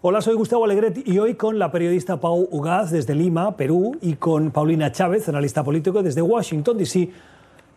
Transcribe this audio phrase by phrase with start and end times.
[0.00, 4.14] Hola, soy Gustavo Alegret y hoy con la periodista Pau Ugaz desde Lima, Perú, y
[4.14, 7.10] con Paulina Chávez, analista político desde Washington, D.C.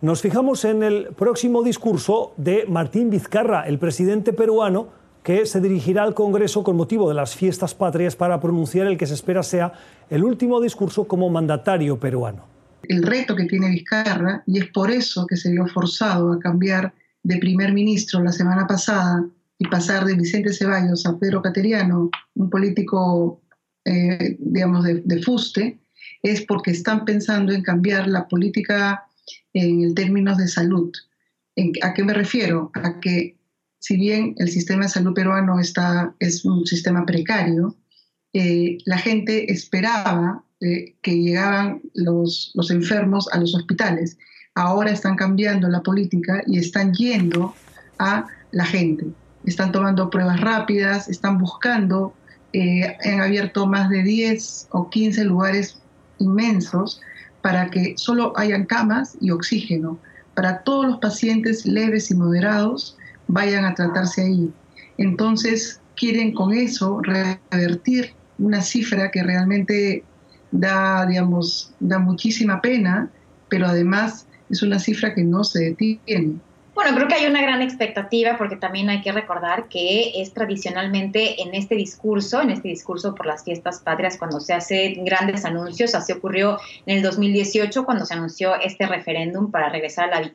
[0.02, 4.86] Nos fijamos en el próximo discurso de Martín Vizcarra, el presidente peruano,
[5.24, 9.08] que se dirigirá al Congreso con motivo de las fiestas patrias para pronunciar el que
[9.08, 9.72] se espera sea
[10.08, 12.44] el último discurso como mandatario peruano.
[12.84, 16.94] El reto que tiene Vizcarra, y es por eso que se vio forzado a cambiar
[17.24, 19.26] de primer ministro la semana pasada
[19.62, 23.40] y pasar de Vicente Ceballos a Pedro Cateriano, un político,
[23.84, 25.78] eh, digamos, de, fuste,
[26.20, 29.04] es porque están pensando en cambiar la política
[29.52, 30.90] en términos de salud.
[31.82, 32.72] ¿A qué me refiero?
[32.74, 33.36] A que
[33.78, 37.76] si bien el sistema de salud peruano está, es un sistema precario,
[38.32, 44.18] eh, la gente esperaba eh, que llegaban los, los enfermos a los hospitales.
[44.56, 47.54] Ahora están cambiando la política y están yendo
[48.00, 49.06] a la gente
[49.44, 52.14] están tomando pruebas rápidas, están buscando,
[52.52, 55.78] eh, han abierto más de 10 o 15 lugares
[56.18, 57.00] inmensos
[57.40, 59.98] para que solo hayan camas y oxígeno,
[60.34, 64.52] para todos los pacientes leves y moderados vayan a tratarse ahí.
[64.98, 70.04] Entonces quieren con eso revertir una cifra que realmente
[70.50, 73.10] da, digamos, da muchísima pena,
[73.48, 76.36] pero además es una cifra que no se detiene.
[76.74, 81.42] Bueno, creo que hay una gran expectativa porque también hay que recordar que es tradicionalmente
[81.42, 85.94] en este discurso, en este discurso por las fiestas patrias, cuando se hacen grandes anuncios,
[85.94, 90.30] así ocurrió en el 2018 cuando se anunció este referéndum para regresar a la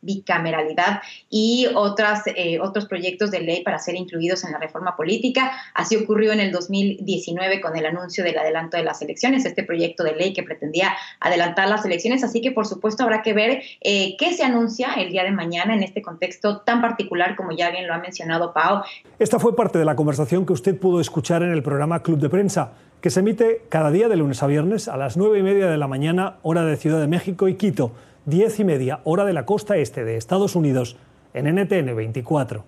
[0.00, 5.50] bicameralidad y otras, eh, otros proyectos de ley para ser incluidos en la reforma política.
[5.74, 10.04] Así ocurrió en el 2019 con el anuncio del adelanto de las elecciones, este proyecto
[10.04, 12.22] de ley que pretendía adelantar las elecciones.
[12.22, 15.79] Así que, por supuesto, habrá que ver eh, qué se anuncia el día de mañana
[15.82, 18.82] este contexto tan particular como ya bien lo ha mencionado Pau.
[19.18, 22.28] Esta fue parte de la conversación que usted pudo escuchar en el programa Club de
[22.28, 25.66] Prensa, que se emite cada día de lunes a viernes a las nueve y media
[25.66, 27.92] de la mañana, hora de Ciudad de México y Quito,
[28.24, 30.96] diez y media, hora de la costa este de Estados Unidos,
[31.32, 32.64] en NTN 24.